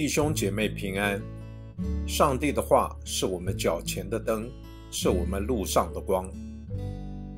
[0.00, 1.20] 弟兄姐妹平安。
[2.08, 4.50] 上帝的话是我们脚前的灯，
[4.90, 6.26] 是我们路上的光。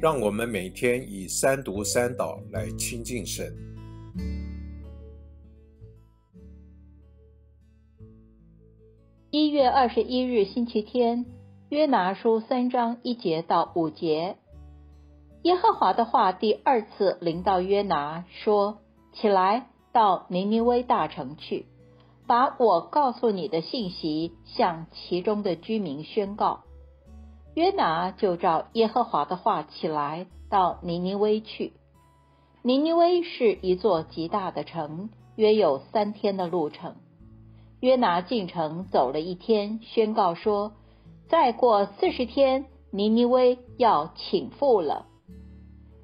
[0.00, 3.52] 让我们每天以三读三祷来亲近神。
[9.32, 11.26] 一月二十一日星期天，
[11.68, 14.36] 约拿书三章一节到五节，
[15.42, 18.78] 耶和华的话第二次临到约拿，说
[19.12, 21.66] ：“起来，到尼尼微大城去。”
[22.32, 26.60] 把我告诉你的信息向其中的居民宣告。
[27.52, 31.74] 约拿就照耶和华的话起来，到尼尼微去。
[32.62, 36.96] 尼尼微是一座极大的城，约有三天的路程。
[37.80, 40.72] 约拿进城走了一天，宣告说
[41.28, 45.04] ：“再过四十天，尼尼微要倾覆了。”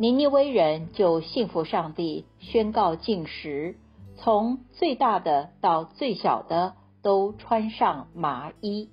[0.00, 3.76] 尼尼微人就信服上帝，宣告禁食。
[4.16, 8.88] 从最大的到最小的都穿上麻衣。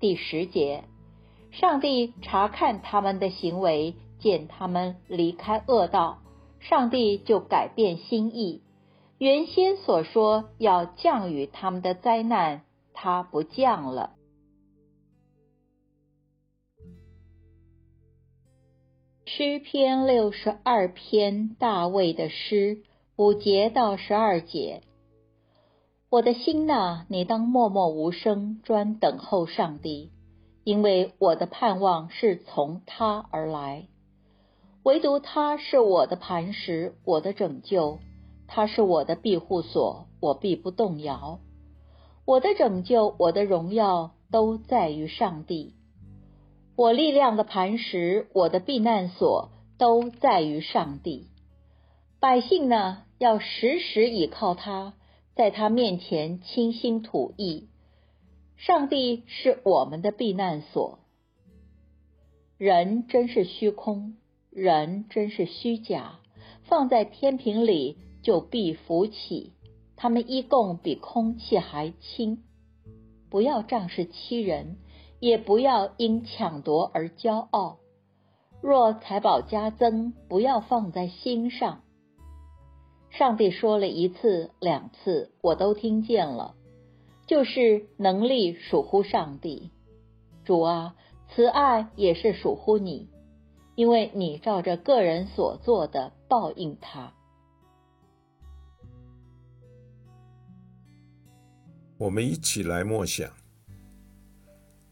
[0.00, 0.84] 第十节，
[1.50, 6.22] 上帝查看他们的行为，见他们离开恶道，
[6.60, 8.62] 上帝就改变心意。
[9.18, 12.62] 原先所说要降雨他们的灾难，
[12.92, 14.14] 他不降了。
[19.26, 22.82] 诗篇六十二篇，大卫的诗。
[23.16, 24.82] 五节到十二节，
[26.10, 30.10] 我的心呐，你当默默无声，专等候上帝，
[30.64, 33.86] 因为我的盼望是从他而来。
[34.82, 38.00] 唯独他是我的磐石，我的拯救，
[38.48, 41.38] 他是我的庇护所，我必不动摇。
[42.24, 45.76] 我的拯救，我的荣耀，都在于上帝。
[46.74, 51.28] 我力量的磐石，我的避难所，都在于上帝。
[52.24, 54.94] 百姓呢，要时时倚靠他，
[55.36, 57.68] 在他面前倾心吐意。
[58.56, 61.00] 上帝是我们的避难所。
[62.56, 64.16] 人真是虚空，
[64.48, 66.18] 人真是虚假，
[66.62, 69.52] 放在天平里就必浮起。
[69.94, 72.42] 他们一共比空气还轻。
[73.28, 74.78] 不要仗势欺人，
[75.20, 77.80] 也不要因抢夺而骄傲。
[78.62, 81.82] 若财宝加增，不要放在心上。
[83.16, 86.56] 上帝说了一次两次，我都听见了，
[87.28, 89.70] 就是能力属乎上帝。
[90.44, 90.96] 主啊，
[91.28, 93.08] 慈爱也是属乎你，
[93.76, 97.14] 因为你照着个人所做的报应他。
[101.96, 103.30] 我们一起来默想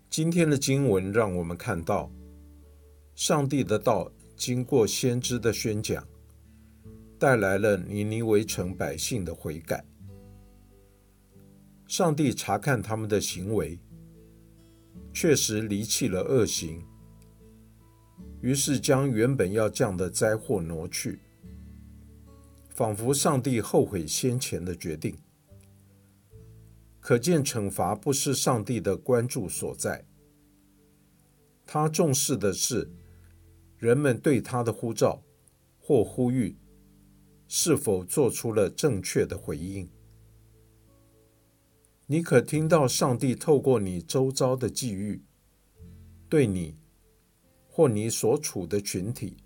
[0.08, 2.08] 今天的经文，让我们看到
[3.16, 6.06] 上帝的道经过先知的宣讲。
[7.22, 9.84] 带来了尼尼微城百姓的悔改。
[11.86, 13.78] 上帝查看他们的行为，
[15.12, 16.84] 确实离弃了恶行，
[18.40, 21.20] 于是将原本要降的灾祸挪去，
[22.70, 25.16] 仿佛上帝后悔先前的决定。
[26.98, 30.04] 可见惩罚不是上帝的关注所在，
[31.64, 32.90] 他重视的是
[33.78, 35.22] 人们对他的呼召
[35.78, 36.56] 或呼吁。
[37.54, 39.86] 是否做出了正确的回应？
[42.06, 45.22] 你可听到上帝透过你周遭的际遇，
[46.30, 46.78] 对你
[47.68, 49.36] 或你所处的群体，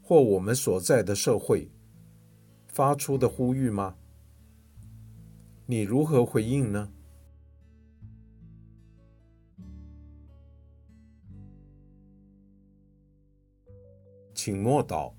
[0.00, 1.68] 或我们所在的社会
[2.68, 3.96] 发出的呼吁吗？
[5.66, 6.92] 你如何回应呢？
[14.32, 15.12] 请默祷。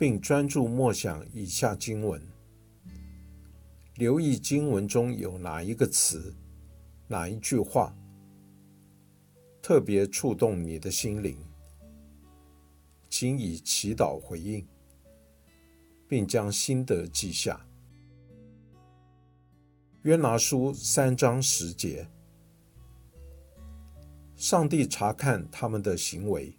[0.00, 2.18] 并专注默想以下经文，
[3.96, 6.34] 留意经文中有哪一个词、
[7.06, 7.94] 哪一句话
[9.60, 11.36] 特别触动你的心灵，
[13.10, 14.66] 请以祈祷回应，
[16.08, 17.60] 并将心得记下。
[20.04, 22.08] 约拿书三章十节，
[24.34, 26.56] 上帝查看他们的行为，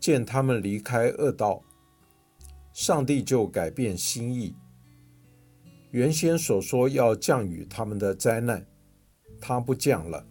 [0.00, 1.62] 见他们离开恶道。
[2.74, 4.52] 上帝就改变心意，
[5.92, 8.66] 原先所说要降雨他们的灾难，
[9.40, 10.26] 他不降了。